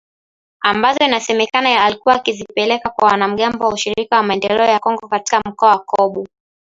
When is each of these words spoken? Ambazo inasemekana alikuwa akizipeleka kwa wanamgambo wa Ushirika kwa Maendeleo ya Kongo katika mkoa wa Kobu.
Ambazo 0.61 1.03
inasemekana 1.05 1.83
alikuwa 1.83 2.15
akizipeleka 2.15 2.89
kwa 2.89 3.07
wanamgambo 3.07 3.65
wa 3.67 3.73
Ushirika 3.73 4.07
kwa 4.09 4.23
Maendeleo 4.23 4.65
ya 4.65 4.79
Kongo 4.79 5.07
katika 5.07 5.41
mkoa 5.49 5.69
wa 5.69 5.79
Kobu. 5.79 6.27